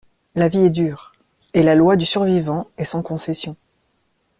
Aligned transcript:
La 0.33 0.47
vie 0.47 0.61
est 0.65 0.69
dure, 0.71 1.11
et 1.53 1.61
la 1.61 1.75
loi 1.75 1.95
du 1.95 2.07
survivant 2.07 2.65
est 2.79 2.85
sans 2.85 3.03
concession. 3.03 3.55